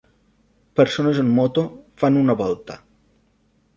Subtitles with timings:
[0.79, 1.65] Persones en moto
[2.05, 2.79] fan una volta.